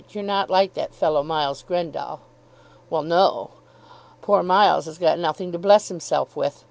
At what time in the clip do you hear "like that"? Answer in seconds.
0.49-0.95